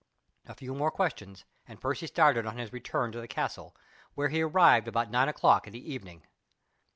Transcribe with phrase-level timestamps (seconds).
[0.47, 3.75] A few more questions, and Percy started on his return to the castle,
[4.15, 6.23] where he arrived at about nine o'clock in the evening.